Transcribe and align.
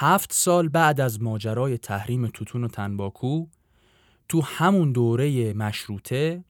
هفت 0.00 0.32
سال 0.32 0.68
بعد 0.68 1.00
از 1.00 1.22
ماجرای 1.22 1.78
تحریم 1.78 2.26
توتون 2.26 2.64
و 2.64 2.68
تنباکو 2.68 3.46
تو 4.28 4.40
همون 4.40 4.92
دوره 4.92 5.52
مشروطه 5.52 6.44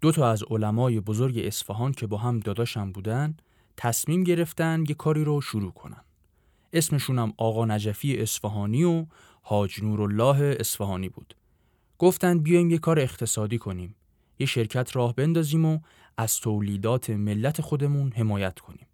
دو 0.00 0.12
تا 0.12 0.30
از 0.30 0.42
علمای 0.50 1.00
بزرگ 1.00 1.38
اصفهان 1.38 1.92
که 1.92 2.06
با 2.06 2.16
هم 2.16 2.40
داداشم 2.40 2.92
بودن 2.92 3.36
تصمیم 3.76 4.24
گرفتن 4.24 4.84
یه 4.88 4.94
کاری 4.94 5.24
رو 5.24 5.40
شروع 5.40 5.72
کنن. 5.72 6.04
اسمشونم 6.72 7.32
آقا 7.36 7.64
نجفی 7.64 8.16
اصفهانی 8.16 8.84
و 8.84 9.06
حاج 9.42 9.82
نورالله 9.82 10.56
اصفهانی 10.60 11.08
بود. 11.08 11.36
گفتن 11.98 12.38
بیایم 12.38 12.70
یه 12.70 12.78
کار 12.78 13.00
اقتصادی 13.00 13.58
کنیم. 13.58 13.94
یه 14.38 14.46
شرکت 14.46 14.96
راه 14.96 15.14
بندازیم 15.14 15.64
و 15.64 15.78
از 16.16 16.40
تولیدات 16.40 17.10
ملت 17.10 17.60
خودمون 17.60 18.12
حمایت 18.12 18.58
کنیم. 18.58 18.86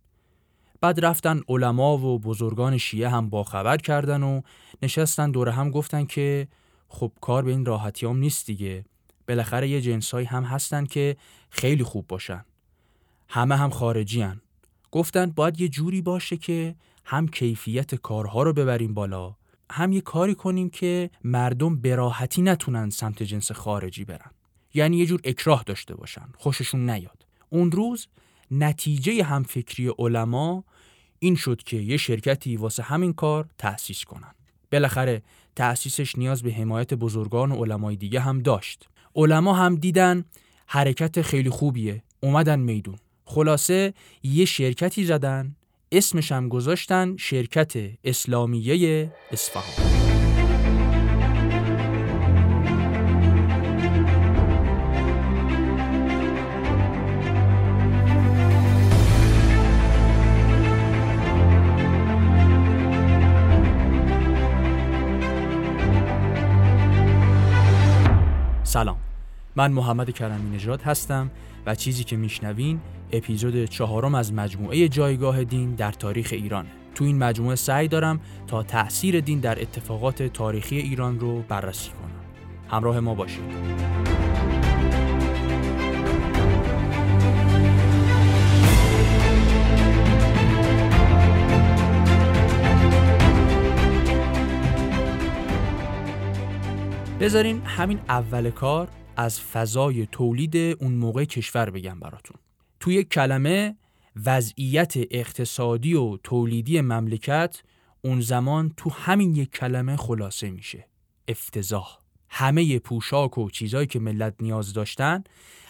بعد 0.81 1.05
رفتن 1.05 1.41
علما 1.49 1.99
و 1.99 2.19
بزرگان 2.19 2.79
شیعه 2.79 3.09
هم 3.09 3.31
باخبر 3.31 3.77
کردن 3.77 4.23
و 4.23 4.41
نشستن 4.83 5.31
دور 5.31 5.49
هم 5.49 5.71
گفتن 5.71 6.05
که 6.05 6.49
خب 6.89 7.13
کار 7.21 7.43
به 7.43 7.51
این 7.51 7.65
راحتیام 7.65 8.17
نیست 8.19 8.47
دیگه. 8.47 8.85
بالاخره 9.29 9.69
یه 9.69 9.81
جنسایی 9.81 10.27
هم 10.27 10.45
هستن 10.45 10.87
که 10.87 11.17
خیلی 11.51 11.85
خوب 11.85 12.07
باشن. 12.07 12.45
همه 13.29 13.57
هم 13.57 13.71
خارجی 13.71 14.23
هن. 14.23 14.41
گفتن 14.91 15.27
باید 15.27 15.61
یه 15.61 15.69
جوری 15.69 16.03
باشه 16.03 16.37
که 16.37 16.75
هم 17.05 17.29
کیفیت 17.29 17.95
کارها 17.95 18.43
رو 18.43 18.53
ببریم 18.53 18.95
بالا 18.95 19.37
هم 19.71 19.93
یه 19.93 20.01
کاری 20.01 20.35
کنیم 20.35 20.71
که 20.71 21.11
مردم 21.25 21.77
براحتی 21.77 22.43
نتونن 22.43 22.91
سمت 22.91 23.23
جنس 23.23 23.53
خارجی 23.53 24.05
برن. 24.05 24.31
یعنی 24.75 24.97
یه 24.97 25.07
جور 25.07 25.21
اکراه 25.25 25.63
داشته 25.67 25.95
باشن. 25.95 26.29
خوششون 26.37 26.91
نیاد. 26.91 27.27
اون 27.51 27.73
روز 27.73 28.07
نتیجه 28.51 29.23
همفکری 29.23 29.93
علما 29.99 30.65
این 31.19 31.35
شد 31.35 31.63
که 31.63 31.77
یه 31.77 31.97
شرکتی 31.97 32.57
واسه 32.57 32.83
همین 32.83 33.13
کار 33.13 33.49
تأسیس 33.59 34.05
کنن. 34.05 34.35
بالاخره 34.73 35.23
تأسیسش 35.57 36.19
نیاز 36.19 36.43
به 36.43 36.53
حمایت 36.53 36.95
بزرگان 36.95 37.53
و 37.53 37.65
علمای 37.65 37.97
دیگه 37.97 38.21
هم 38.21 38.39
داشت. 38.39 38.89
علما 39.15 39.55
هم 39.55 39.75
دیدن 39.75 40.25
حرکت 40.67 41.23
خیلی 41.23 41.51
خوبیه. 41.51 42.03
اومدن 42.21 42.59
میدون. 42.59 42.97
خلاصه 43.25 43.95
یه 44.23 44.45
شرکتی 44.45 45.05
زدن 45.05 45.57
اسمش 45.93 46.33
هم 46.33 46.49
گذاشتن 46.49 47.17
شرکت 47.17 47.73
اسلامیه 48.05 49.13
اصفهان. 49.33 50.06
سلام. 68.77 68.97
من 69.57 69.73
محمد 69.73 70.11
کرمی 70.11 70.57
نژاد 70.57 70.83
هستم 70.83 71.31
و 71.67 71.75
چیزی 71.75 72.05
که 72.05 72.17
میشنوین 72.17 72.81
اپیزود 73.13 73.65
چهارم 73.65 74.15
از 74.15 74.33
مجموعه 74.33 74.89
جایگاه 74.89 75.45
دین 75.45 75.75
در 75.75 75.93
تاریخ 75.93 76.29
ایرانه 76.33 76.69
تو 76.95 77.05
این 77.05 77.19
مجموعه 77.19 77.57
سعی 77.57 77.89
دارم 77.89 78.21
تا 78.47 78.63
تأثیر 78.63 79.21
دین 79.21 79.41
در 79.41 79.63
اتفاقات 79.63 80.23
تاریخی 80.23 80.79
ایران 80.79 81.21
رو 81.21 81.43
بررسی 81.43 81.91
کنم. 81.91 82.11
همراه 82.71 83.01
ما 83.01 83.15
باشید. 83.15 84.06
بذارین 97.21 97.63
همین 97.63 97.99
اول 98.09 98.51
کار 98.51 98.89
از 99.17 99.41
فضای 99.41 100.07
تولید 100.07 100.57
اون 100.57 100.95
موقع 100.95 101.25
کشور 101.25 101.71
بگم 101.71 102.01
براتون. 102.01 102.37
توی 102.81 103.05
کلمه 103.05 103.77
وضعیت 104.25 104.95
اقتصادی 105.11 105.95
و 105.95 106.17
تولیدی 106.17 106.81
مملکت 106.81 107.63
اون 108.03 108.21
زمان 108.21 108.73
تو 108.77 108.91
همین 108.91 109.35
یک 109.35 109.51
کلمه 109.51 109.97
خلاصه 109.97 110.51
میشه. 110.51 110.87
افتضاح. 111.29 111.99
همه 112.29 112.79
پوشاک 112.79 113.39
و 113.39 113.51
چیزایی 113.51 113.87
که 113.87 113.99
ملت 113.99 114.35
نیاز 114.41 114.73
داشتن 114.73 115.25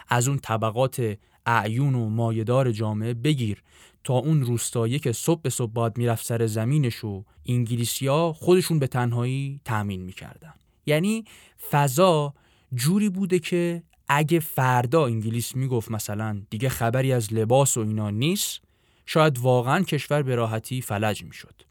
از 0.08 0.28
اون 0.28 0.38
طبقات 0.38 1.18
اعیون 1.46 1.94
و 1.94 2.08
مایدار 2.08 2.72
جامعه 2.72 3.14
بگیر 3.14 3.62
تا 4.04 4.14
اون 4.14 4.42
روستایی 4.42 4.98
که 4.98 5.12
صبح 5.12 5.40
به 5.42 5.50
صبح 5.50 5.72
باد 5.72 5.98
می‌رفت 5.98 6.26
سر 6.26 6.46
زمینش 6.46 7.04
و 7.04 7.24
انگلیسیا 7.46 8.32
خودشون 8.32 8.78
به 8.78 8.86
تنهایی 8.86 9.60
تأمین 9.64 10.02
می‌کردن. 10.02 10.54
یعنی 10.86 11.24
فضا 11.70 12.34
جوری 12.74 13.08
بوده 13.08 13.38
که 13.38 13.82
اگه 14.08 14.40
فردا 14.40 15.06
انگلیس 15.06 15.56
می‌گفت 15.56 15.90
مثلا 15.90 16.42
دیگه 16.50 16.68
خبری 16.68 17.12
از 17.12 17.32
لباس 17.32 17.76
و 17.76 17.80
اینا 17.80 18.10
نیست 18.10 18.60
شاید 19.06 19.38
واقعا 19.38 19.82
کشور 19.82 20.22
به 20.22 20.34
راحتی 20.34 20.80
فلج 20.80 21.24
می‌شد. 21.24 21.62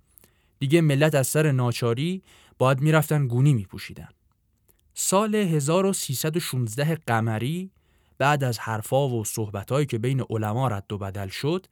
دیگه 0.59 0.81
ملت 0.81 1.15
از 1.15 1.27
سر 1.27 1.51
ناچاری 1.51 2.23
باید 2.57 2.81
می‌رفتن 2.81 3.27
گونی 3.27 3.53
میپوشیدن. 3.53 4.09
سال 4.93 5.35
1316 5.35 6.95
قمری 6.95 7.71
بعد 8.17 8.43
از 8.43 8.59
حرفا 8.59 9.09
و 9.09 9.25
صحبتهایی 9.25 9.85
که 9.85 9.97
بین 9.97 10.23
علما 10.29 10.67
رد 10.67 10.93
و 10.93 10.97
بدل 10.97 11.27
شد 11.27 11.65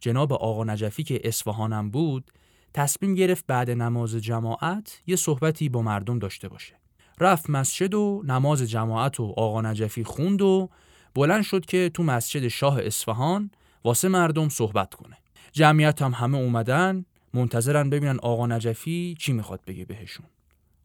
جناب 0.00 0.32
آقا 0.32 0.64
نجفی 0.64 1.02
که 1.02 1.20
اصفهانم 1.24 1.90
بود 1.90 2.30
تصمیم 2.74 3.14
گرفت 3.14 3.46
بعد 3.46 3.70
نماز 3.70 4.14
جماعت 4.14 5.02
یه 5.06 5.16
صحبتی 5.16 5.68
با 5.68 5.82
مردم 5.82 6.18
داشته 6.18 6.48
باشه. 6.48 6.81
رفت 7.22 7.50
مسجد 7.50 7.94
و 7.94 8.22
نماز 8.26 8.62
جماعت 8.62 9.20
و 9.20 9.34
آقا 9.36 9.60
نجفی 9.60 10.04
خوند 10.04 10.42
و 10.42 10.68
بلند 11.14 11.42
شد 11.42 11.66
که 11.66 11.90
تو 11.94 12.02
مسجد 12.02 12.48
شاه 12.48 12.80
اصفهان 12.82 13.50
واسه 13.84 14.08
مردم 14.08 14.48
صحبت 14.48 14.94
کنه. 14.94 15.16
جمعیت 15.52 16.02
هم 16.02 16.12
همه 16.12 16.38
اومدن 16.38 17.04
منتظرن 17.34 17.90
ببینن 17.90 18.18
آقا 18.22 18.46
نجفی 18.46 19.16
چی 19.18 19.32
می‌خواد 19.32 19.60
بگه 19.66 19.84
بهشون. 19.84 20.26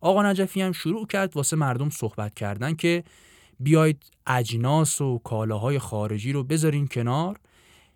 آقا 0.02 0.24
نجفی 0.24 0.62
هم 0.62 0.72
شروع 0.72 1.08
کرد 1.08 1.36
واسه 1.36 1.56
مردم 1.56 1.90
صحبت 1.90 2.34
کردن 2.34 2.74
که 2.74 3.04
بیاید 3.60 4.04
اجناس 4.28 5.02
و 5.02 5.18
کالاهای 5.18 5.80
خارجی 5.80 6.32
رو 6.32 6.44
بذارین 6.44 6.88
کنار. 6.88 7.40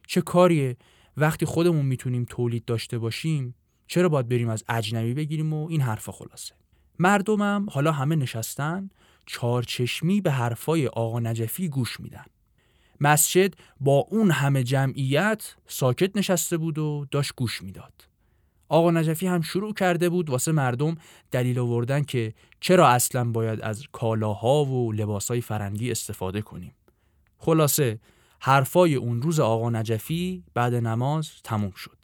چه 0.08 0.22
کاریه؟ 0.22 0.78
وقتی 1.18 1.46
خودمون 1.46 1.86
می‌تونیم 1.86 2.26
تولید 2.30 2.66
داشته 2.66 2.98
باشیم 2.98 3.56
چرا 3.88 4.10
باید 4.10 4.30
بریم 4.30 4.50
از 4.50 4.64
اجنبی 4.70 5.14
بگیریم 5.14 5.54
و 5.54 5.68
این 5.68 5.82
حرفا 5.82 6.12
خلاصه؟ 6.12 6.61
مردمم 7.02 7.66
حالا 7.72 7.92
همه 7.92 8.16
نشستن 8.16 8.90
چارچشمی 9.26 10.22
به 10.22 10.32
حرفای 10.32 10.88
آقا 10.88 11.20
نجفی 11.20 11.70
گوش 11.70 12.00
میدن. 12.00 12.26
مسجد 13.00 13.54
با 13.80 13.98
اون 14.10 14.32
همه 14.32 14.64
جمعیت 14.64 15.56
ساکت 15.68 16.18
نشسته 16.18 16.58
بود 16.58 16.78
و 16.78 17.06
داشت 17.12 17.34
گوش 17.36 17.62
می‌داد. 17.62 17.94
آقا 18.70 18.92
نجفی 18.92 19.28
هم 19.28 19.42
شروع 19.42 19.74
کرده 19.74 20.10
بود 20.10 20.30
واسه 20.30 20.52
مردم 20.52 20.96
دلیل 21.32 21.60
آوردن 21.60 22.04
که 22.04 22.34
چرا 22.60 22.88
اصلا 22.88 23.32
باید 23.32 23.62
از 23.62 23.84
کالاها 23.92 24.66
و 24.66 24.92
لباسای 24.92 25.42
فرنگی 25.42 25.92
استفاده 25.92 26.42
کنیم. 26.42 26.74
خلاصه 27.38 28.00
حرفای 28.40 28.96
اون 28.96 29.22
روز 29.22 29.40
آقا 29.40 29.70
نجفی 29.70 30.44
بعد 30.54 30.76
نماز 30.76 31.32
تموم 31.44 31.72
شد. 31.72 31.98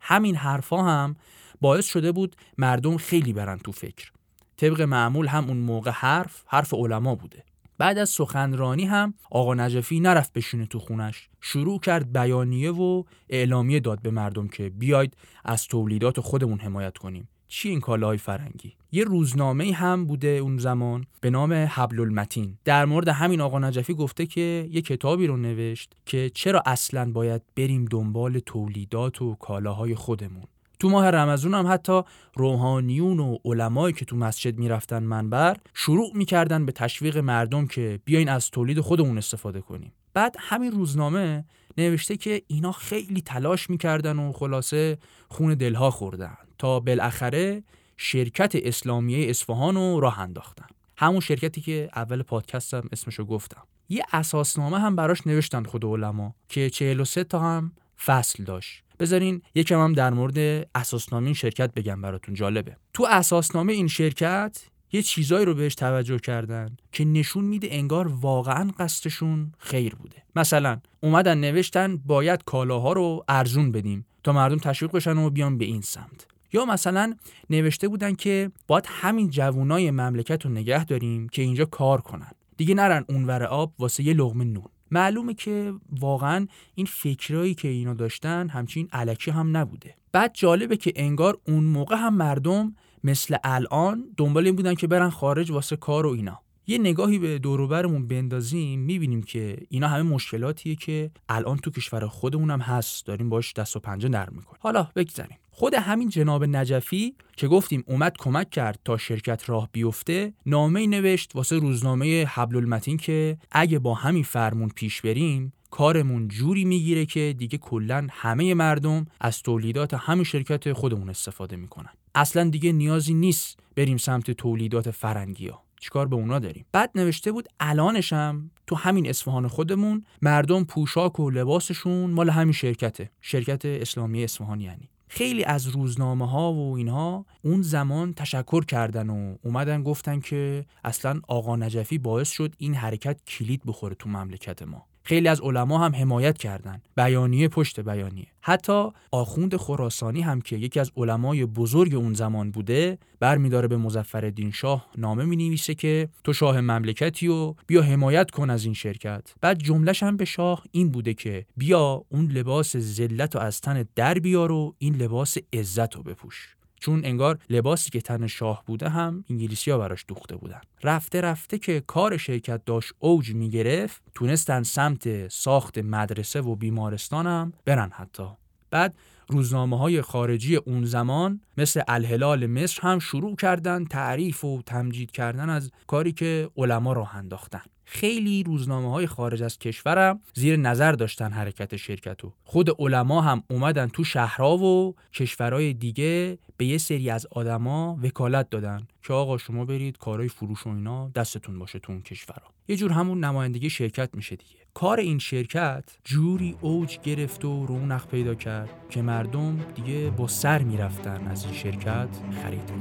همین 0.00 0.36
حرفا 0.36 0.82
هم 0.82 1.16
باعث 1.60 1.86
شده 1.86 2.12
بود 2.12 2.36
مردم 2.58 2.96
خیلی 2.96 3.32
برن 3.32 3.58
تو 3.58 3.72
فکر. 3.72 4.12
طبق 4.58 4.80
معمول 4.80 5.26
هم 5.26 5.44
اون 5.48 5.56
موقع 5.56 5.90
حرف 5.90 6.42
حرف 6.46 6.74
علما 6.74 7.14
بوده. 7.14 7.44
بعد 7.78 7.98
از 7.98 8.10
سخنرانی 8.10 8.84
هم 8.84 9.14
آقا 9.30 9.54
نجفی 9.54 10.00
نرفت 10.00 10.32
بشینه 10.32 10.66
تو 10.66 10.78
خونش. 10.78 11.28
شروع 11.40 11.80
کرد 11.80 12.12
بیانیه 12.12 12.70
و 12.70 13.02
اعلامیه 13.28 13.80
داد 13.80 14.02
به 14.02 14.10
مردم 14.10 14.48
که 14.48 14.68
بیاید 14.68 15.16
از 15.44 15.66
تولیدات 15.66 16.20
خودمون 16.20 16.58
حمایت 16.58 16.98
کنیم. 16.98 17.28
چی 17.48 17.68
این 17.68 17.80
کالاهای 17.80 18.18
فرنگی؟ 18.18 18.74
یه 18.92 19.04
روزنامه 19.04 19.72
هم 19.72 20.04
بوده 20.04 20.28
اون 20.28 20.58
زمان 20.58 21.04
به 21.20 21.30
نام 21.30 21.52
حبل 21.52 22.00
المتین. 22.00 22.58
در 22.64 22.84
مورد 22.84 23.08
همین 23.08 23.40
آقا 23.40 23.58
نجفی 23.58 23.94
گفته 23.94 24.26
که 24.26 24.68
یه 24.70 24.82
کتابی 24.82 25.26
رو 25.26 25.36
نوشت 25.36 25.92
که 26.06 26.30
چرا 26.34 26.62
اصلا 26.66 27.12
باید 27.12 27.42
بریم 27.56 27.84
دنبال 27.84 28.38
تولیدات 28.38 29.22
و 29.22 29.34
کالاهای 29.34 29.94
خودمون. 29.94 30.44
تو 30.78 30.88
ماه 30.88 31.10
رمضان 31.10 31.54
هم 31.54 31.72
حتی 31.72 32.02
روحانیون 32.34 33.20
و 33.20 33.36
علمایی 33.44 33.94
که 33.94 34.04
تو 34.04 34.16
مسجد 34.16 34.58
می‌رفتن 34.58 35.02
منبر 35.02 35.56
شروع 35.74 36.10
می‌کردن 36.14 36.66
به 36.66 36.72
تشویق 36.72 37.18
مردم 37.18 37.66
که 37.66 38.00
بیاین 38.04 38.28
از 38.28 38.50
تولید 38.50 38.80
خودمون 38.80 39.18
استفاده 39.18 39.60
کنیم. 39.60 39.92
بعد 40.14 40.36
همین 40.38 40.72
روزنامه 40.72 41.44
نوشته 41.78 42.16
که 42.16 42.42
اینا 42.46 42.72
خیلی 42.72 43.20
تلاش 43.20 43.70
می‌کردن 43.70 44.18
و 44.18 44.32
خلاصه 44.32 44.98
خون 45.28 45.54
دلها 45.54 45.90
خوردن 45.90 46.36
تا 46.58 46.80
بالاخره 46.80 47.62
شرکت 47.96 48.52
اسلامیه 48.54 49.30
اصفهان 49.30 49.74
رو 49.74 50.00
راه 50.00 50.20
انداختن. 50.20 50.66
همون 50.96 51.20
شرکتی 51.20 51.60
که 51.60 51.90
اول 51.96 52.22
پادکستم 52.22 52.88
اسمشو 52.92 53.24
گفتم. 53.24 53.62
یه 53.88 54.02
اساسنامه 54.12 54.78
هم 54.78 54.96
براش 54.96 55.26
نوشتن 55.26 55.64
خود 55.64 55.84
علما 55.84 56.34
که 56.48 56.70
43 56.70 57.24
تا 57.24 57.40
هم 57.40 57.72
فصل 58.04 58.44
داشت. 58.44 58.84
بذارین 59.00 59.42
یکم 59.54 59.80
هم 59.80 59.92
در 59.92 60.10
مورد 60.10 60.68
اساسنامه 60.74 61.26
این 61.26 61.34
شرکت 61.34 61.74
بگم 61.74 62.00
براتون 62.00 62.34
جالبه. 62.34 62.76
تو 62.92 63.06
اساسنامه 63.10 63.72
این 63.72 63.88
شرکت 63.88 64.58
یه 64.92 65.02
چیزایی 65.02 65.44
رو 65.44 65.54
بهش 65.54 65.74
توجه 65.74 66.18
کردن 66.18 66.76
که 66.92 67.04
نشون 67.04 67.44
میده 67.44 67.68
انگار 67.70 68.08
واقعا 68.08 68.70
قصدشون 68.78 69.52
خیر 69.58 69.94
بوده. 69.94 70.22
مثلا 70.36 70.80
اومدن 71.00 71.38
نوشتن 71.38 71.96
باید 71.96 72.44
کالاها 72.44 72.92
رو 72.92 73.24
ارزون 73.28 73.72
بدیم 73.72 74.06
تا 74.24 74.32
مردم 74.32 74.56
تشویق 74.56 74.92
بشن 74.92 75.16
و 75.16 75.30
بیان 75.30 75.58
به 75.58 75.64
این 75.64 75.80
سمت. 75.80 76.26
یا 76.52 76.64
مثلا 76.64 77.14
نوشته 77.50 77.88
بودن 77.88 78.14
که 78.14 78.50
باید 78.66 78.84
همین 78.86 79.30
جوونای 79.30 79.90
مملکت 79.90 80.44
رو 80.44 80.50
نگه 80.50 80.84
داریم 80.84 81.28
که 81.28 81.42
اینجا 81.42 81.64
کار 81.64 82.00
کنن. 82.00 82.32
دیگه 82.58 82.74
نرن 82.74 83.04
اونور 83.08 83.42
آب 83.44 83.74
واسه 83.78 84.02
یه 84.02 84.14
لغمه 84.14 84.44
نون. 84.44 84.68
معلومه 84.90 85.34
که 85.34 85.74
واقعا 86.00 86.46
این 86.74 86.86
فکرایی 86.86 87.54
که 87.54 87.68
اینا 87.68 87.94
داشتن 87.94 88.48
همچین 88.48 88.88
علکی 88.92 89.30
هم 89.30 89.56
نبوده. 89.56 89.94
بعد 90.12 90.30
جالبه 90.34 90.76
که 90.76 90.92
انگار 90.96 91.38
اون 91.46 91.64
موقع 91.64 91.96
هم 91.96 92.14
مردم 92.14 92.74
مثل 93.04 93.36
الان 93.44 94.04
دنبال 94.16 94.46
این 94.46 94.56
بودن 94.56 94.74
که 94.74 94.86
برن 94.86 95.10
خارج 95.10 95.50
واسه 95.50 95.76
کار 95.76 96.06
و 96.06 96.10
اینا. 96.10 96.40
یه 96.66 96.78
نگاهی 96.78 97.18
به 97.18 97.38
دوروبرمون 97.38 98.08
بندازیم 98.08 98.80
می‌بینیم 98.80 99.22
که 99.22 99.56
اینا 99.68 99.88
همه 99.88 100.02
مشکلاتیه 100.02 100.74
که 100.74 101.10
الان 101.28 101.56
تو 101.58 101.70
کشور 101.70 102.06
خودمون 102.06 102.50
هم 102.50 102.60
هست. 102.60 103.06
داریم 103.06 103.28
باش 103.28 103.52
دست 103.52 103.76
و 103.76 103.80
پنجه 103.80 104.08
نرم 104.08 104.32
می‌کنیم. 104.36 104.60
حالا 104.60 104.88
بگذاریم 104.96 105.38
خود 105.58 105.74
همین 105.74 106.08
جناب 106.08 106.44
نجفی 106.44 107.14
که 107.36 107.48
گفتیم 107.48 107.84
اومد 107.86 108.16
کمک 108.18 108.50
کرد 108.50 108.78
تا 108.84 108.96
شرکت 108.96 109.48
راه 109.50 109.68
بیفته 109.72 110.32
نامه 110.46 110.86
نوشت 110.86 111.30
واسه 111.34 111.58
روزنامه 111.58 112.24
حبل 112.24 112.56
المتین 112.56 112.96
که 112.96 113.38
اگه 113.52 113.78
با 113.78 113.94
همین 113.94 114.22
فرمون 114.22 114.68
پیش 114.68 115.00
بریم 115.00 115.52
کارمون 115.70 116.28
جوری 116.28 116.64
می‌گیره 116.64 117.06
که 117.06 117.34
دیگه 117.38 117.58
کلا 117.58 118.06
همه 118.10 118.54
مردم 118.54 119.06
از 119.20 119.42
تولیدات 119.42 119.94
همین 119.94 120.24
شرکت 120.24 120.72
خودمون 120.72 121.10
استفاده 121.10 121.56
می‌کنن. 121.56 121.90
اصلا 122.14 122.50
دیگه 122.50 122.72
نیازی 122.72 123.14
نیست 123.14 123.58
بریم 123.76 123.96
سمت 123.96 124.30
تولیدات 124.30 124.90
فرنگی 124.90 125.48
ها 125.48 125.62
چیکار 125.80 126.08
به 126.08 126.16
اونا 126.16 126.38
داریم؟ 126.38 126.64
بعد 126.72 126.90
نوشته 126.94 127.32
بود 127.32 127.48
الانش 127.60 128.12
هم 128.12 128.50
تو 128.66 128.76
همین 128.76 129.08
اصفهان 129.08 129.48
خودمون 129.48 130.04
مردم 130.22 130.64
پوشاک 130.64 131.20
و 131.20 131.30
لباسشون 131.30 132.10
مال 132.10 132.30
همین 132.30 132.52
شرکته. 132.52 133.10
شرکت 133.20 133.64
اسلامی 133.64 134.24
اصفهان 134.24 134.60
یعنی. 134.60 134.88
خیلی 135.08 135.44
از 135.44 135.66
روزنامه 135.66 136.30
ها 136.30 136.52
و 136.52 136.76
اینها 136.76 137.26
اون 137.42 137.62
زمان 137.62 138.14
تشکر 138.14 138.64
کردن 138.64 139.10
و 139.10 139.36
اومدن 139.42 139.82
گفتن 139.82 140.20
که 140.20 140.66
اصلا 140.84 141.20
آقا 141.28 141.56
نجفی 141.56 141.98
باعث 141.98 142.30
شد 142.30 142.54
این 142.58 142.74
حرکت 142.74 143.24
کلید 143.24 143.62
بخوره 143.66 143.94
تو 143.94 144.08
مملکت 144.08 144.62
ما. 144.62 144.86
خیلی 145.08 145.28
از 145.28 145.40
علما 145.40 145.78
هم 145.78 145.94
حمایت 145.94 146.38
کردند 146.38 146.88
بیانیه 146.96 147.48
پشت 147.48 147.80
بیانیه. 147.80 148.26
حتی 148.40 148.88
آخوند 149.10 149.56
خراسانی 149.56 150.20
هم 150.20 150.40
که 150.40 150.56
یکی 150.56 150.80
از 150.80 150.92
علمای 150.96 151.46
بزرگ 151.46 151.94
اون 151.94 152.14
زمان 152.14 152.50
بوده 152.50 152.98
برمیداره 153.20 153.68
به 153.68 153.76
مظفرالدین 153.76 154.50
شاه 154.50 154.88
نامه 154.98 155.24
می 155.24 155.36
نویسه 155.36 155.74
که 155.74 156.08
تو 156.24 156.32
شاه 156.32 156.60
مملکتی 156.60 157.28
و 157.28 157.54
بیا 157.66 157.82
حمایت 157.82 158.30
کن 158.30 158.50
از 158.50 158.64
این 158.64 158.74
شرکت. 158.74 159.34
بعد 159.40 159.58
جملش 159.58 160.02
هم 160.02 160.16
به 160.16 160.24
شاه 160.24 160.64
این 160.70 160.90
بوده 160.90 161.14
که 161.14 161.46
بیا 161.56 162.04
اون 162.08 162.26
لباس 162.26 162.76
ذلت 162.76 163.36
و 163.36 163.38
از 163.38 163.60
تن 163.60 163.84
در 163.94 164.14
بیار 164.14 164.52
و 164.52 164.74
این 164.78 164.94
لباس 164.94 165.36
عزت 165.52 165.96
رو 165.96 166.02
بپوش. 166.02 166.57
چون 166.80 167.04
انگار 167.04 167.38
لباسی 167.50 167.90
که 167.90 168.00
تن 168.00 168.26
شاه 168.26 168.62
بوده 168.66 168.88
هم 168.88 169.24
انگلیسی 169.30 169.70
ها 169.70 169.78
براش 169.78 170.04
دوخته 170.08 170.36
بودن. 170.36 170.60
رفته 170.82 171.20
رفته 171.20 171.58
که 171.58 171.82
کار 171.86 172.16
شرکت 172.16 172.64
داشت 172.64 172.92
اوج 172.98 173.34
می‌گرفت 173.34 174.02
تونستن 174.14 174.62
سمت 174.62 175.28
ساخت 175.28 175.78
مدرسه 175.78 176.40
و 176.40 176.56
بیمارستان 176.56 177.26
هم 177.26 177.52
برن 177.64 177.90
حتی. 177.92 178.28
بعد 178.70 178.94
روزنامه 179.28 179.78
های 179.78 180.02
خارجی 180.02 180.56
اون 180.56 180.84
زمان 180.84 181.40
مثل 181.56 181.82
الهلال 181.88 182.46
مصر 182.46 182.82
هم 182.82 182.98
شروع 182.98 183.36
کردن 183.36 183.84
تعریف 183.84 184.44
و 184.44 184.62
تمجید 184.66 185.10
کردن 185.10 185.50
از 185.50 185.70
کاری 185.86 186.12
که 186.12 186.50
علما 186.56 186.92
راه 186.92 187.16
انداختن. 187.16 187.62
خیلی 187.90 188.42
روزنامه 188.42 188.90
های 188.90 189.06
خارج 189.06 189.42
از 189.42 189.58
کشورم 189.58 190.20
زیر 190.34 190.56
نظر 190.56 190.92
داشتن 190.92 191.30
حرکت 191.32 191.76
شرکت 191.76 192.24
و 192.24 192.32
خود 192.44 192.70
علما 192.78 193.20
هم 193.20 193.42
اومدن 193.50 193.86
تو 193.86 194.04
شهرها 194.04 194.56
و 194.56 194.94
کشورهای 195.12 195.72
دیگه 195.72 196.38
به 196.56 196.66
یه 196.66 196.78
سری 196.78 197.10
از 197.10 197.26
آدما 197.30 197.98
وکالت 198.02 198.50
دادن 198.50 198.86
که 199.02 199.12
آقا 199.12 199.38
شما 199.38 199.64
برید 199.64 199.98
کارهای 199.98 200.28
فروش 200.28 200.66
و 200.66 200.68
اینا 200.68 201.08
دستتون 201.08 201.58
باشه 201.58 201.78
تو 201.78 201.92
اون 201.92 202.02
کشورها. 202.02 202.50
یه 202.68 202.76
جور 202.76 202.92
همون 202.92 203.24
نمایندگی 203.24 203.70
شرکت 203.70 204.10
میشه 204.14 204.36
دیگه. 204.36 204.58
کار 204.74 205.00
این 205.00 205.18
شرکت 205.18 205.84
جوری 206.04 206.56
اوج 206.60 206.98
گرفت 206.98 207.44
و 207.44 207.66
رونق 207.66 208.06
پیدا 208.06 208.34
کرد 208.34 208.70
که 208.90 209.02
مردم 209.02 209.58
دیگه 209.74 210.10
با 210.10 210.26
سر 210.26 210.62
می‌رفتن 210.62 211.26
از 211.26 211.44
این 211.44 211.54
شرکت 211.54 212.08
خرید 212.42 212.72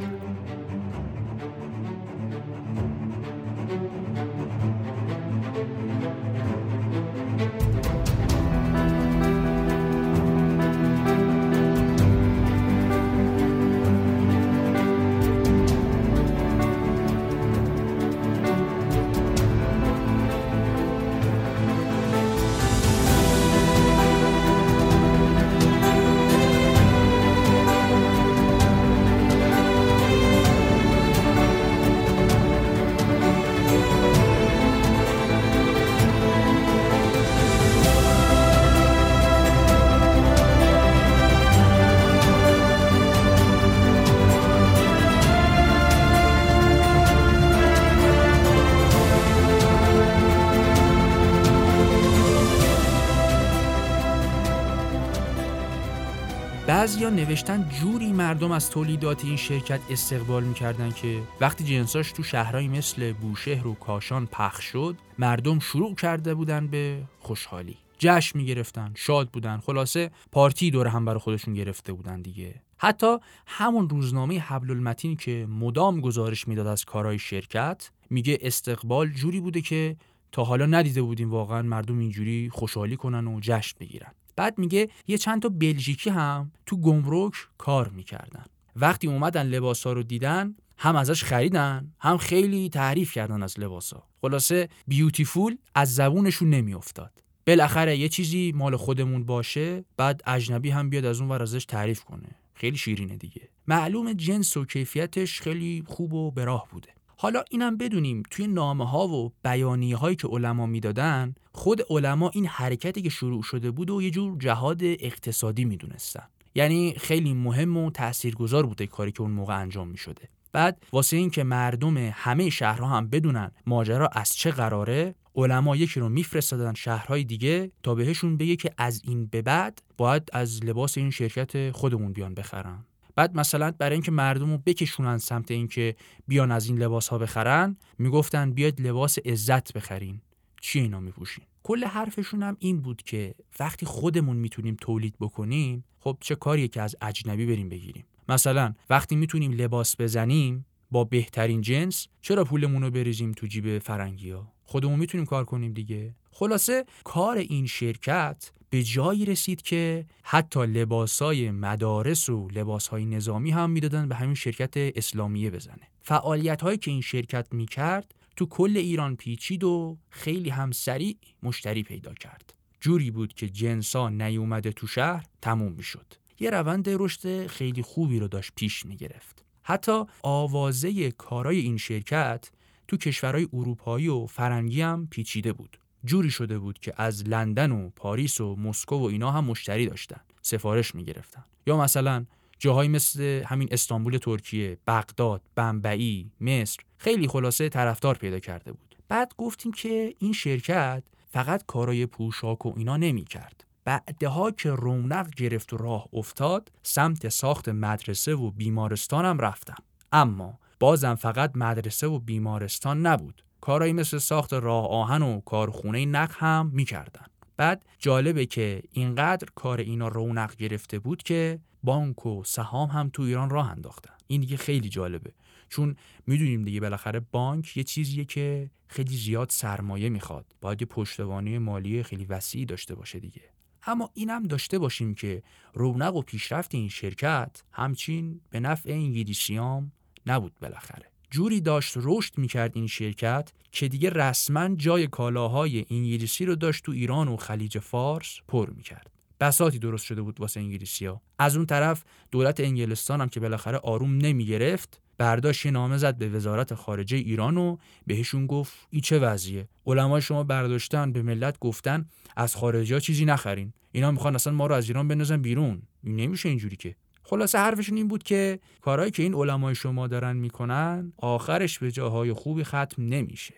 نوشتن 57.10 57.70
جوری 57.70 58.12
مردم 58.12 58.52
از 58.52 58.70
تولیدات 58.70 59.26
این 59.26 59.36
شرکت 59.36 59.80
استقبال 59.90 60.44
می‌کردن 60.44 60.92
که 60.92 61.22
وقتی 61.42 61.64
جنساش 61.64 62.12
تو 62.12 62.24
شهرهایی 62.24 62.68
مثل 62.68 63.14
بوشهر 63.14 63.68
و 63.68 63.74
کاشان 63.74 64.26
پخش 64.26 64.66
شد 64.66 64.96
مردم 65.20 65.60
شروع 65.60 65.96
کرده 65.96 66.34
بودن 66.34 66.68
به 66.68 67.04
خوشحالی. 67.20 67.78
جشن 68.00 68.40
می‌گرفتن 68.40 68.92
شاد 68.96 69.30
بودن 69.30 69.58
خلاصه 69.58 70.12
پارتی 70.32 70.72
دور 70.72 70.88
هم 70.88 71.06
برای 71.06 71.20
خودشون 71.20 71.54
گرفته 71.54 71.94
بودن 71.94 72.22
دیگه. 72.22 72.62
حتی 72.78 73.18
همون 73.48 73.90
روزنامه 73.90 74.40
حبل 74.40 74.72
المتین 74.72 75.16
که 75.16 75.48
مدام 75.50 76.02
گزارش 76.02 76.48
می‌داد 76.48 76.68
از 76.68 76.86
کارهای 76.86 77.20
شرکت 77.20 77.92
میگه 78.10 78.38
استقبال 78.42 79.10
جوری 79.10 79.40
بوده 79.40 79.62
که 79.62 79.96
تا 80.32 80.44
حالا 80.44 80.66
ندیده 80.66 81.02
بودیم 81.02 81.32
واقعا 81.32 81.62
مردم 81.62 82.00
اینجوری 82.00 82.50
خوشحالی 82.54 82.96
کنن 82.96 83.28
و 83.28 83.40
جشن 83.42 83.76
بگیرن. 83.80 84.12
بعد 84.38 84.58
میگه 84.58 84.90
یه 85.08 85.18
چند 85.18 85.42
تا 85.42 85.50
بلژیکی 85.50 86.10
هم 86.10 86.52
تو 86.66 86.78
گمرک 86.78 87.34
کار 87.58 87.90
می‌کردن. 87.90 88.46
وقتی 88.76 89.08
اومدن 89.08 89.48
لباسا 89.48 89.94
رو 89.94 90.04
دیدن 90.04 90.56
هم 90.78 90.96
ازش 90.96 91.24
خریدن 91.24 91.92
هم 92.00 92.18
خیلی 92.18 92.70
تعریف 92.70 93.14
کردن 93.14 93.44
از 93.44 93.60
لباسا 93.60 94.04
خلاصه 94.22 94.70
بیوتیفول 94.88 95.58
از 95.76 95.96
زبونشون 95.96 96.50
نمیافتاد. 96.50 97.12
بالاخره 97.48 97.98
یه 97.98 98.10
چیزی 98.10 98.52
مال 98.56 98.76
خودمون 98.76 99.24
باشه 99.24 99.86
بعد 99.98 100.22
اجنبی 100.28 100.70
هم 100.70 100.90
بیاد 100.90 101.06
از 101.06 101.20
اون 101.20 101.30
ور 101.30 101.42
ازش 101.42 101.66
تعریف 101.66 102.04
کنه. 102.04 102.30
خیلی 102.54 102.78
شیرینه 102.78 103.18
دیگه. 103.18 103.50
معلوم 103.68 104.14
جنس 104.14 104.58
و 104.58 104.66
کیفیتش 104.66 105.42
خیلی 105.42 105.84
خوب 105.88 106.14
و 106.14 106.32
براه 106.32 106.68
بوده. 106.72 106.97
حالا 107.20 107.44
اینم 107.52 107.78
بدونیم 107.78 108.24
توی 108.32 108.48
نامه 108.48 108.90
ها 108.90 109.08
و 109.08 109.34
بیانیه 109.44 109.98
هایی 109.98 110.16
که 110.16 110.28
علما 110.28 110.66
می‌دادن 110.66 111.36
خود 111.52 111.82
علما 111.90 112.30
این 112.30 112.46
حرکتی 112.46 113.02
که 113.02 113.10
شروع 113.10 113.44
شده 113.44 113.72
بود 113.72 113.90
و 113.90 114.02
یه 114.02 114.10
جور 114.10 114.38
جهاد 114.38 114.84
اقتصادی 114.84 115.66
می‌دونستن 115.66 116.24
یعنی 116.56 116.94
خیلی 116.98 117.34
مهم 117.34 117.78
و 117.78 117.92
تاثیرگذار 117.92 118.66
بوده 118.66 118.88
کاری 118.88 119.12
که 119.12 119.22
اون 119.22 119.32
موقع 119.32 119.62
انجام 119.62 119.88
می 119.88 119.98
شده. 119.98 120.30
بعد 120.52 120.86
واسه 120.94 121.18
این 121.18 121.30
که 121.30 121.44
مردم 121.44 121.98
همه 121.98 122.50
شهرها 122.50 122.88
هم 122.88 123.08
بدونن 123.08 123.52
ماجرا 123.66 124.08
از 124.08 124.36
چه 124.36 124.52
قراره 124.52 125.16
علما 125.36 125.76
یکی 125.76 126.00
رو 126.00 126.10
میفرستادن 126.10 126.74
شهرهای 126.74 127.24
دیگه 127.24 127.72
تا 127.84 127.96
بهشون 127.96 128.38
بگه 128.38 128.56
که 128.56 128.72
از 128.78 129.02
این 129.04 129.26
به 129.26 129.42
بعد 129.42 129.82
باید 129.98 130.30
از 130.34 130.64
لباس 130.64 130.98
این 130.98 131.12
شرکت 131.12 131.72
خودمون 131.72 132.14
بیان 132.14 132.34
بخرن 132.34 132.86
بعد 133.18 133.38
مثلا 133.38 133.72
برای 133.72 133.94
اینکه 133.94 134.12
مردم 134.12 134.52
رو 134.52 134.58
بکشونن 134.58 135.18
سمت 135.18 135.52
اینکه 135.52 135.96
بیان 136.28 136.52
از 136.52 136.68
این 136.68 136.78
لباس 136.78 137.08
ها 137.08 137.18
بخرن 137.18 137.78
می‌گفتن 137.98 138.52
بیاید 138.52 138.82
لباس 138.82 139.20
عزت 139.20 139.74
بخرین. 139.74 140.22
چی 140.62 140.80
اینا 140.80 141.00
میپوشین؟ 141.00 141.46
کل 141.64 141.84
حرفشون 141.84 142.44
هم 142.44 142.58
این 142.60 142.82
بود 142.82 143.02
که 143.02 143.36
وقتی 143.60 143.86
خودمون 143.86 144.38
می‌تونیم 144.38 144.78
تولید 144.82 145.16
بکنیم 145.20 145.84
خب 146.00 146.18
چه 146.20 146.36
کاریه 146.36 146.68
که 146.68 146.82
از 146.82 146.96
اجنبی 147.02 147.46
بریم 147.46 147.70
بگیریم؟ 147.70 148.06
مثلا 148.30 148.74
وقتی 148.90 149.16
می‌تونیم 149.16 149.52
لباس 149.52 149.96
بزنیم 150.02 150.66
با 150.92 151.04
بهترین 151.04 151.62
جنس 151.62 152.08
چرا 152.22 152.44
پولمون 152.44 152.84
رو 152.84 152.92
بریزیم 152.92 153.32
تو 153.32 153.48
جیب 153.48 153.80
فرنگی 153.80 154.32
ها 154.32 154.54
خودمون 154.68 155.00
می‌تونیم 155.00 155.26
کار 155.26 155.46
کنیم 155.46 155.74
دیگه. 155.74 156.16
خلاصه 156.32 156.86
کار 157.04 157.38
این 157.38 157.66
شرکت 157.66 158.52
به 158.70 158.84
جایی 158.84 159.26
رسید 159.26 159.62
که 159.62 160.06
حتی 160.24 160.66
لباسای 160.66 161.52
مدارس 161.52 162.30
و 162.30 162.48
لباسهای 162.54 163.06
نظامی 163.06 163.52
هم 163.52 163.70
می‌دادن 163.70 164.08
به 164.08 164.16
همین 164.16 164.36
شرکت 164.36 164.74
اسلامیه 164.76 165.50
بزنه. 165.50 165.88
فعالیت 166.02 166.62
هایی 166.62 166.78
که 166.78 166.92
این 166.92 167.02
شرکت 167.02 167.48
می‌کرد 167.52 168.16
تو 168.36 168.46
کل 168.46 168.78
ایران 168.78 169.16
پیچید 169.16 169.64
و 169.64 169.98
خیلی 170.10 170.50
هم 170.50 170.72
سریع 170.72 171.18
مشتری 171.44 171.84
پیدا 171.84 172.14
کرد. 172.14 172.54
جوری 172.82 173.12
بود 173.12 173.34
که 173.34 173.50
جنسا 173.50 174.10
نیومده 174.10 174.72
تو 174.72 174.88
شهر 174.88 175.26
تموم 175.42 175.72
می‌شد. 175.72 176.14
یه 176.40 176.50
روند 176.50 176.86
رشد 176.90 177.48
خیلی 177.48 177.82
خوبی 177.82 178.20
رو 178.20 178.28
داشت 178.28 178.52
پیش 178.56 178.86
می‌گرفت. 178.86 179.46
حتی 179.64 180.04
آوازه 180.24 181.12
کارای 181.12 181.60
این 181.60 181.78
شرکت 181.78 182.52
تو 182.88 182.98
کشورهای 182.98 183.48
اروپایی 183.54 184.08
و 184.08 184.26
فرنگی 184.26 184.82
هم 184.82 185.08
پیچیده 185.12 185.54
بود 185.54 185.78
جوری 186.06 186.30
شده 186.30 186.60
بود 186.60 186.80
که 186.80 186.94
از 186.98 187.28
لندن 187.28 187.72
و 187.72 187.90
پاریس 187.90 188.42
و 188.42 188.56
مسکو 188.56 188.96
و 188.96 189.04
اینا 189.04 189.32
هم 189.32 189.46
مشتری 189.46 189.88
داشتن 189.88 190.22
سفارش 190.42 190.96
می‌گرفتن 190.96 191.44
یا 191.68 191.78
مثلا 191.78 192.26
جاهایی 192.60 192.90
مثل 192.90 193.44
همین 193.46 193.68
استانبول 193.72 194.18
ترکیه، 194.18 194.78
بغداد، 194.88 195.42
بمبئی، 195.56 196.32
مصر 196.42 196.80
خیلی 196.98 197.28
خلاصه 197.28 197.70
طرفدار 197.70 198.16
پیدا 198.16 198.40
کرده 198.40 198.72
بود. 198.72 198.96
بعد 199.08 199.34
گفتیم 199.38 199.72
که 199.72 200.14
این 200.20 200.34
شرکت 200.34 201.04
فقط 201.32 201.64
کارای 201.68 202.06
پوشاک 202.06 202.66
و 202.66 202.74
اینا 202.78 202.98
نمی 202.98 203.24
کرد. 203.24 203.64
بعدها 203.84 204.52
که 204.52 204.72
رونق 204.72 205.30
گرفت 205.30 205.74
و 205.74 205.78
راه 205.78 206.08
افتاد 206.14 206.72
سمت 206.84 207.30
ساخت 207.30 207.70
مدرسه 207.70 208.36
و 208.36 208.52
بیمارستان 208.52 209.26
هم 209.26 209.40
رفتم. 209.40 209.84
اما 210.12 210.60
بازم 210.80 211.16
فقط 211.16 211.52
مدرسه 211.56 212.08
و 212.08 212.20
بیمارستان 212.20 213.06
نبود. 213.06 213.44
کارایی 213.62 213.94
مثل 213.94 214.18
ساخت 214.18 214.54
راه 214.54 214.88
آهن 214.88 215.22
و 215.22 215.42
کارخونه 215.42 216.06
نق 216.06 216.32
هم 216.34 216.72
می‌کردن. 216.74 217.26
بعد 217.58 217.86
جالبه 218.00 218.46
که 218.46 218.82
اینقدر 218.92 219.48
کار 219.56 219.80
اینا 219.80 220.08
رونق 220.08 220.56
گرفته 220.56 221.00
بود 221.00 221.24
که 221.24 221.60
بانک 221.84 222.26
و 222.26 222.44
سهام 222.44 222.90
هم 222.90 223.10
تو 223.14 223.22
ایران 223.24 223.50
راه 223.50 223.72
انداختن 223.72 224.14
این 224.28 224.42
دیگه 224.42 224.58
خیلی 224.58 224.90
جالبه 224.90 225.34
چون 225.70 225.96
می‌دونیم 226.28 226.64
دیگه 226.64 226.80
بالاخره 226.80 227.20
بانک 227.20 227.78
یه 227.78 227.84
چیزیه 227.84 228.26
که 228.26 228.70
خیلی 228.88 229.18
زیاد 229.18 229.50
سرمایه 229.50 230.10
می‌خواد 230.10 230.46
باید 230.62 230.82
یه 230.82 230.88
پشتوانه 230.88 231.60
مالی 231.60 232.04
خیلی 232.04 232.26
وسیعی 232.26 232.66
داشته 232.66 232.96
باشه 232.96 233.20
دیگه 233.20 233.42
اما 233.84 234.10
اینم 234.14 234.44
داشته 234.44 234.80
باشیم 234.80 235.14
که 235.14 235.44
رونق 235.74 236.16
و 236.16 236.22
پیشرفت 236.22 236.76
این 236.76 236.90
شرکت 236.90 237.64
همچین 237.72 238.42
به 238.50 238.60
نفع 238.60 238.90
انگلیسیام 238.90 239.92
نبود 240.28 240.54
بالاخره. 240.62 241.06
جوری 241.32 241.62
داشت 241.62 241.94
رشد 241.96 242.38
می‌کرد 242.38 242.72
این 242.76 242.88
شرکت 242.88 243.52
که 243.72 243.88
دیگه 243.88 244.10
رسما 244.10 244.76
جای 244.76 245.08
کالاهای 245.08 245.86
انگلیسی 245.92 246.46
رو 246.46 246.56
داشت 246.56 246.84
تو 246.84 246.92
ایران 246.92 247.28
و 247.28 247.38
خلیج 247.38 247.80
فارس 247.80 248.40
پر 248.48 248.70
می‌کرد. 248.70 249.12
بساتی 249.40 249.80
درست 249.80 250.06
شده 250.06 250.22
بود 250.22 250.40
واسه 250.40 250.60
انگلیسیا 250.60 251.22
از 251.40 251.56
اون 251.56 251.66
طرف 251.66 252.04
دولت 252.32 252.60
انگلستان 252.60 253.22
هم 253.22 253.30
که 253.30 253.40
بالاخره 253.40 253.78
آروم 253.78 254.18
نمی‌گرفت 254.18 255.02
برداشت 255.18 255.66
یه 255.66 255.72
نامه 255.72 255.98
زد 255.98 256.18
به 256.18 256.30
وزارت 256.30 256.74
خارجه 256.74 257.18
ایران 257.18 257.58
و 257.58 257.78
بهشون 258.08 258.48
گفت 258.48 258.74
این 258.90 259.02
چه 259.02 259.20
وضعیه. 259.20 259.68
علمای 259.86 260.22
شما 260.22 260.44
برداشتن 260.44 261.12
به 261.12 261.22
ملت 261.22 261.60
گفتن 261.60 262.06
از 262.36 262.56
خارجی 262.56 262.94
ها 262.94 263.00
چیزی 263.00 263.26
نخرین. 263.26 263.74
اینا 263.92 264.12
می‌خوان 264.12 264.36
اصلا 264.36 264.54
ما 264.54 264.68
رو 264.68 264.76
از 264.76 264.88
ایران 264.88 265.08
بندازن 265.08 265.42
بیرون. 265.42 265.82
این 266.04 266.16
نمیشه 266.16 266.50
اینجوری 266.50 266.76
که. 266.76 266.96
خلاصه 267.30 267.58
حرفشون 267.58 267.98
این 267.98 268.08
بود 268.08 268.24
که 268.24 268.60
کارهایی 268.82 269.12
که 269.12 269.24
این 269.24 269.34
علمای 269.34 269.76
شما 269.76 270.08
دارن 270.08 270.38
می‌کنن 270.38 271.14
آخرش 271.18 271.80
به 271.80 271.92
جاهای 271.92 272.34
خوبی 272.34 272.64
ختم 272.64 272.96
نمیشه. 272.98 273.54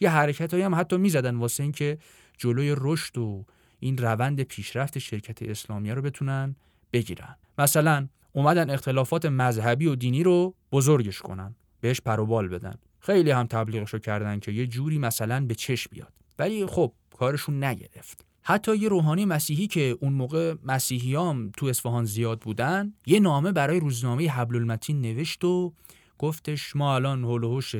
یه 0.00 0.10
حرکت 0.10 0.54
هم 0.54 0.74
حتی 0.74 0.96
می‌زدن 0.96 1.36
واسه 1.36 1.62
اینکه 1.62 1.98
جلوی 2.38 2.74
رشد 2.78 3.18
و 3.18 3.44
این 3.80 3.98
روند 3.98 4.42
پیشرفت 4.42 4.98
شرکت 4.98 5.42
اسلامیه 5.42 5.94
رو 5.94 6.02
بتونن 6.02 6.56
بگیرن. 6.92 7.36
مثلا 7.58 8.08
اومدن 8.32 8.70
اختلافات 8.70 9.26
مذهبی 9.26 9.86
و 9.86 9.94
دینی 9.94 10.22
رو 10.22 10.54
بزرگش 10.72 11.18
کنن 11.22 11.54
بهش 11.80 12.00
پروبال 12.00 12.48
بدن. 12.48 12.74
خیلی 13.00 13.30
هم 13.30 13.46
تبلیغشو 13.46 13.98
کردن 13.98 14.38
که 14.38 14.52
یه 14.52 14.66
جوری 14.66 14.98
مثلا 14.98 15.46
به 15.46 15.54
چشم 15.54 15.90
بیاد. 15.92 16.12
ولی 16.38 16.66
خب 16.66 16.92
کارشون 17.16 17.64
نگرفت. 17.64 18.24
حتی 18.46 18.76
یه 18.76 18.88
روحانی 18.88 19.24
مسیحی 19.24 19.66
که 19.66 19.96
اون 20.00 20.12
موقع 20.12 20.54
مسیحیام 20.64 21.50
تو 21.56 21.66
اصفهان 21.66 22.04
زیاد 22.04 22.40
بودن 22.40 22.92
یه 23.06 23.20
نامه 23.20 23.52
برای 23.52 23.80
روزنامه 23.80 24.30
حبل 24.30 24.56
المتین 24.56 25.00
نوشت 25.00 25.44
و 25.44 25.72
گفتش 26.18 26.76
ما 26.76 26.94
الان 26.94 27.24
هلوهوش 27.24 27.74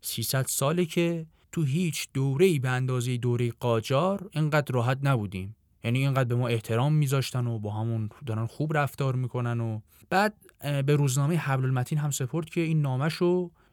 300 0.00 0.46
ساله 0.46 0.84
که 0.84 1.26
تو 1.52 1.62
هیچ 1.62 2.08
دوره 2.14 2.46
ای 2.46 2.58
به 2.58 2.68
اندازه 2.68 3.16
دوره 3.16 3.50
قاجار 3.50 4.28
اینقدر 4.30 4.74
راحت 4.74 4.98
نبودیم. 5.02 5.56
یعنی 5.84 5.98
اینقدر 5.98 6.24
به 6.24 6.34
ما 6.34 6.48
احترام 6.48 6.92
میذاشتن 6.94 7.46
و 7.46 7.58
با 7.58 7.70
همون 7.70 8.10
دارن 8.26 8.46
خوب 8.46 8.76
رفتار 8.76 9.16
می‌کنن 9.16 9.60
و 9.60 9.80
بعد 10.10 10.34
به 10.86 10.96
روزنامه 10.96 11.36
حبل 11.36 11.64
المتین 11.64 11.98
هم 11.98 12.10
سپورت 12.10 12.50
که 12.50 12.60
این 12.60 12.82
نامش 12.82 13.18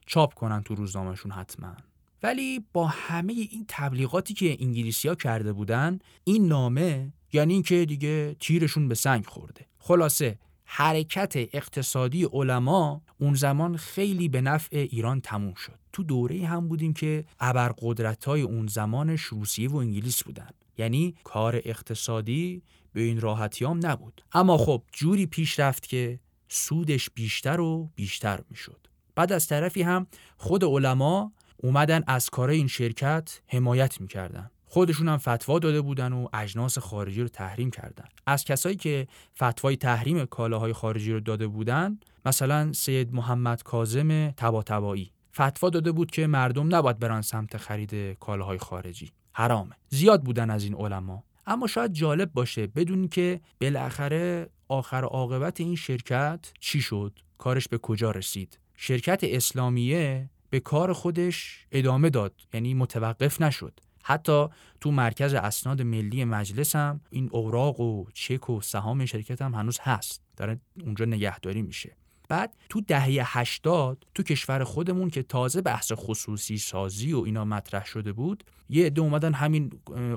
چاپ 0.06 0.34
کنن 0.34 0.64
تو 0.64 0.76
روزنامهشون 0.76 1.32
حتما. 1.32 1.76
ولی 2.24 2.66
با 2.74 2.88
همه 2.88 3.34
این 3.34 3.66
تبلیغاتی 3.68 4.34
که 4.34 4.58
انگلیسی 4.60 5.16
کرده 5.16 5.54
بودن 5.54 6.00
این 6.24 6.48
نامه 6.48 7.14
یعنی 7.34 7.54
اینکه 7.54 7.86
دیگه 7.86 8.36
تیرشون 8.40 8.88
به 8.88 8.96
سنگ 8.96 9.26
خورده. 9.26 9.66
خلاصه 9.80 10.40
حرکت 10.64 11.34
اقتصادی 11.36 12.24
علما 12.24 13.02
اون 13.20 13.34
زمان 13.34 13.78
خیلی 13.78 14.30
به 14.30 14.42
نفع 14.42 14.78
ایران 14.78 15.22
تموم 15.22 15.54
شد. 15.54 15.80
تو 15.94 16.04
دوره 16.04 16.46
هم 16.46 16.68
بودیم 16.68 16.94
که 16.94 17.26
ابرقدرت 17.40 18.26
های 18.26 18.42
اون 18.42 18.68
زمانش 18.68 19.22
روسیه 19.22 19.70
و 19.70 19.76
انگلیس 19.76 20.24
بودن. 20.24 20.50
یعنی 20.78 21.16
کار 21.24 21.62
اقتصادی 21.66 22.62
به 22.94 23.02
این 23.02 23.22
راحتی 23.22 23.66
هم 23.66 23.80
نبود. 23.84 24.22
اما 24.32 24.58
خب 24.58 24.84
جوری 24.92 25.26
پیش 25.26 25.60
رفت 25.60 25.88
که 25.88 26.20
سودش 26.50 27.10
بیشتر 27.10 27.60
و 27.60 27.90
بیشتر 27.96 28.40
می‌شد. 28.50 28.88
بعد 29.16 29.32
از 29.32 29.48
طرفی 29.48 29.82
هم 29.82 30.08
خود 30.38 30.64
علما 30.64 31.32
اومدن 31.64 32.04
از 32.08 32.30
کار 32.30 32.50
این 32.50 32.68
شرکت 32.68 33.42
حمایت 33.48 34.02
می‌کردن. 34.02 34.52
خودشون 34.66 35.08
هم 35.08 35.18
فتوا 35.18 35.60
داده 35.60 35.82
بودن 35.82 36.14
و 36.14 36.28
اجناس 36.34 36.78
خارجی 36.78 37.22
رو 37.22 37.28
تحریم 37.28 37.72
کردن. 37.72 38.06
از 38.28 38.46
کسایی 38.46 38.76
که 38.76 39.08
فتوای 39.36 39.78
تحریم 39.78 40.26
کالاهای 40.26 40.74
خارجی 40.74 41.14
رو 41.14 41.20
داده 41.20 41.48
بودن 41.48 42.00
مثلا 42.26 42.74
سید 42.74 43.14
محمد 43.14 43.64
کاظم 43.64 44.32
تباتبایی 44.32 45.12
فتوا 45.36 45.70
داده 45.70 45.92
بود 45.92 46.12
که 46.12 46.28
مردم 46.28 46.76
نباید 46.76 47.00
برن 47.00 47.22
سمت 47.22 47.58
خرید 47.58 48.20
کالاهای 48.20 48.58
خارجی. 48.58 49.12
حرامه. 49.34 49.76
زیاد 49.90 50.24
بودن 50.24 50.50
از 50.50 50.64
این 50.64 50.76
علما. 50.76 51.24
اما 51.48 51.68
شاید 51.68 51.94
جالب 51.94 52.34
باشه 52.34 52.68
بدون 52.68 53.08
که 53.08 53.42
بالاخره 53.62 54.50
آخر 54.68 55.04
عاقبت 55.04 55.60
این 55.60 55.76
شرکت 55.76 56.52
چی 56.60 56.82
شد؟ 56.82 57.20
کارش 57.38 57.68
به 57.68 57.78
کجا 57.78 58.12
رسید؟ 58.12 58.60
شرکت 58.76 59.20
اسلامیه 59.24 60.30
به 60.50 60.60
کار 60.60 60.94
خودش 60.94 61.66
ادامه 61.72 62.10
داد. 62.10 62.34
یعنی 62.54 62.74
متوقف 62.74 63.42
نشد. 63.42 63.80
حتی 64.04 64.48
تو 64.82 64.92
مرکز 64.92 65.34
اسناد 65.34 65.82
ملی 65.82 66.26
مجلس 66.26 66.76
هم 66.76 67.02
این 67.10 67.30
اوراق 67.32 67.80
و 67.80 68.06
چک 68.14 68.50
و 68.50 68.62
سهام 68.62 69.06
شرکت 69.06 69.42
هم 69.42 69.54
هنوز 69.54 69.80
هست. 69.82 70.22
داره 70.38 70.60
اونجا 70.86 71.06
نگهداری 71.06 71.62
میشه. 71.62 71.96
بعد 72.30 72.56
تو 72.70 72.82
دهه 72.82 73.38
80 73.38 74.06
تو 74.16 74.24
کشور 74.24 74.64
خودمون 74.64 75.10
که 75.10 75.24
تازه 75.24 75.62
بحث 75.62 75.92
خصوصی 75.96 76.58
سازی 76.58 77.14
و 77.14 77.20
اینا 77.20 77.46
مطرح 77.46 77.86
شده 77.86 78.14
بود 78.14 78.44
یه 78.70 78.86
عده 78.86 79.02
اومدن 79.02 79.34
همین 79.34 79.72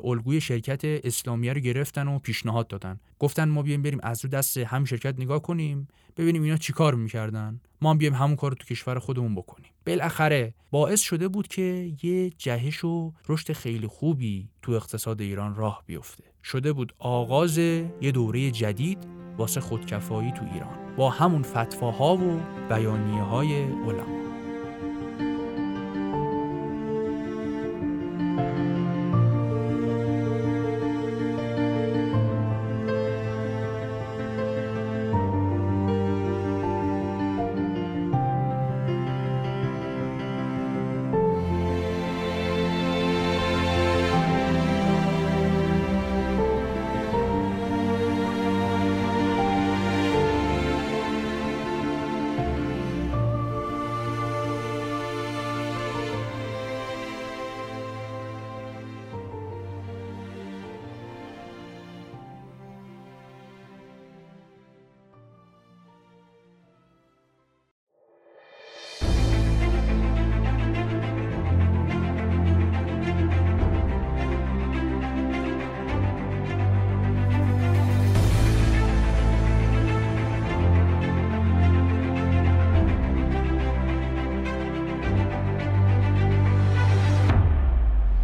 الگوی 0.04 0.40
شرکت 0.40 0.80
اسلامیه 0.84 1.52
رو 1.52 1.60
گرفتن 1.60 2.08
و 2.08 2.18
پیشنهاد 2.18 2.68
دادن. 2.68 3.00
گفتن 3.18 3.48
ما 3.48 3.62
بیایم 3.62 3.82
بریم 3.82 3.98
از 4.02 4.24
رو 4.24 4.30
دست 4.30 4.58
هم 4.58 4.84
شرکت 4.84 5.20
نگاه 5.20 5.42
کنیم 5.42 5.88
ببینیم 6.16 6.42
اینا 6.42 6.56
چیکار 6.56 6.94
می‌کردن. 6.94 7.60
ما 7.80 7.90
هم 7.90 7.98
بیایم 7.98 8.14
همون 8.14 8.36
کار 8.36 8.52
تو 8.52 8.64
کشور 8.64 8.98
خودمون 8.98 9.34
بکنیم. 9.34 9.70
بالاخره 9.86 10.54
باعث 10.70 11.00
شده 11.00 11.28
بود 11.28 11.48
که 11.48 11.92
یه 12.02 12.30
جهش 12.30 12.84
و 12.84 13.12
رشد 13.28 13.52
خیلی 13.52 13.86
خوبی 13.86 14.48
تو 14.62 14.72
اقتصاد 14.72 15.20
ایران 15.20 15.54
راه 15.54 15.82
بیفته. 15.86 16.24
شده 16.44 16.72
بود 16.72 16.94
آغاز 16.98 17.58
یه 17.58 18.12
دوره 18.12 18.50
جدید 18.50 18.98
واسه 19.38 19.60
خودکفایی 19.60 20.32
تو 20.32 20.44
ایران. 20.52 20.81
با 20.96 21.10
همون 21.10 21.42
فتواها 21.42 22.16
و 22.16 22.40
بیانیه 22.68 23.22
های 23.22 23.62
علما. 23.62 24.31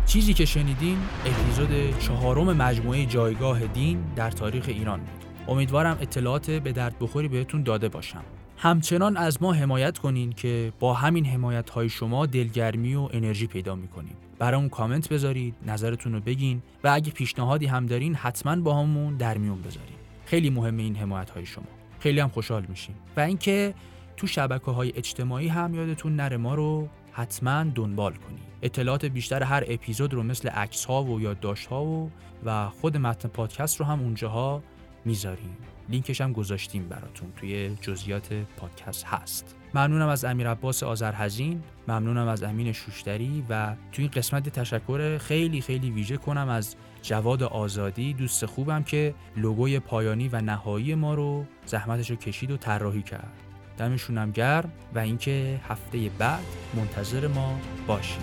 چیزی 0.09 0.35
که 0.35 0.45
شنیدین 0.45 0.99
اپیزود 1.27 1.99
چهارم 1.99 2.57
مجموعه 2.57 3.07
جایگاه 3.07 3.67
دین 3.67 4.05
در 4.17 4.31
تاریخ 4.31 4.65
ایران 4.69 5.01
بود. 5.01 5.49
امیدوارم 5.49 5.99
اطلاعات 6.01 6.51
به 6.51 6.73
درد 6.73 6.97
بخوری 7.01 7.29
بهتون 7.29 7.63
داده 7.63 7.89
باشم. 7.89 8.25
همچنان 8.57 9.17
از 9.17 9.43
ما 9.43 9.53
حمایت 9.53 9.99
کنین 9.99 10.33
که 10.33 10.73
با 10.81 10.95
همین 10.95 11.27
حمایت 11.27 11.71
های 11.71 11.89
شما 11.89 12.27
دلگرمی 12.27 12.95
و 12.95 13.09
انرژی 13.13 13.47
پیدا 13.47 13.75
می‌کنیم. 13.75 14.17
برامون 14.39 14.69
کامنت 14.69 15.09
بذارید 15.09 15.55
نظرتون 15.67 16.13
رو 16.13 16.21
بگین 16.21 16.63
و 16.85 16.89
اگه 16.89 17.11
پیشنهادی 17.13 17.67
هم 17.67 17.87
دارین 17.87 18.15
حتما 18.15 18.57
با 18.57 18.75
همون 18.75 19.17
در 19.17 19.39
میون 19.39 19.63
بذارین. 19.63 19.97
خیلی 20.25 20.51
مهمه 20.51 20.83
این 20.83 20.97
حمایت 20.97 21.31
های 21.31 21.47
شما. 21.47 21.65
خیلی 22.01 22.21
هم 22.21 22.29
خوشحال 22.29 22.65
میشیم. 22.69 22.95
و 23.17 23.21
اینکه 23.21 23.75
تو 24.17 24.27
شبکه 24.27 24.71
های 24.71 24.93
اجتماعی 24.97 25.49
هم 25.49 25.75
یادتون 25.75 26.17
نره 26.17 26.37
ما 26.37 26.55
رو 26.55 26.89
حتما 27.19 27.65
دنبال 27.75 28.13
کنید 28.13 28.43
اطلاعات 28.63 29.05
بیشتر 29.05 29.43
هر 29.43 29.65
اپیزود 29.67 30.15
رو 30.15 30.23
مثل 30.23 30.49
عکس 30.49 30.85
ها 30.85 31.05
و 31.05 31.21
یادداشت 31.21 31.67
ها 31.67 31.85
و 31.85 32.11
و 32.45 32.69
خود 32.69 32.97
متن 32.97 33.29
پادکست 33.29 33.81
رو 33.81 33.87
هم 33.87 34.01
اونجاها 34.01 34.63
می‌ذاریم. 35.05 35.57
لینکش 35.89 36.21
هم 36.21 36.33
گذاشتیم 36.33 36.89
براتون. 36.89 37.33
توی 37.37 37.77
جزئیات 37.81 38.33
پادکست 38.33 39.05
هست. 39.05 39.57
ممنونم 39.75 40.09
از 40.09 40.25
امیر 40.25 40.51
عباس 40.51 40.83
آذرحزین 40.83 41.63
ممنونم 41.89 42.29
از 42.29 42.43
امین 42.43 42.73
شوشتری 42.73 43.45
و 43.49 43.75
توی 43.93 44.05
این 44.05 44.11
قسمت 44.11 44.49
تشکر 44.49 45.19
خیلی 45.19 45.61
خیلی 45.61 45.91
ویژه 45.91 46.17
کنم 46.17 46.49
از 46.49 46.77
جواد 47.03 47.43
آزادی. 47.43 48.13
دوست 48.13 48.47
خوبم 48.47 48.83
که 48.83 49.15
لوگوی 49.37 49.81
پایانی 49.81 50.29
و 50.29 50.41
نهایی 50.41 50.95
ما 50.95 51.15
رو 51.15 51.45
زحمتش 51.67 52.11
رو 52.11 52.17
کشید 52.17 52.51
و 52.51 52.57
طراحی 52.57 53.03
کرد. 53.03 53.48
دمشونم 53.79 54.31
گرم 54.31 54.73
و 54.95 54.99
اینکه 54.99 55.61
هفته 55.69 56.11
بعد 56.19 56.45
منتظر 56.75 57.27
ما 57.27 57.61
باشید. 57.87 58.23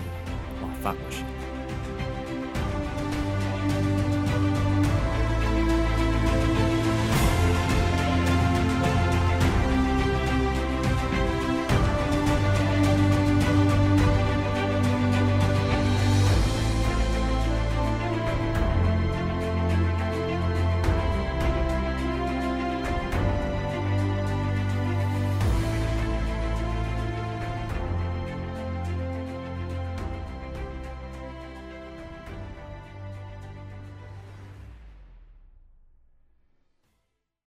موفق 0.62 1.04
باشید. 1.04 1.35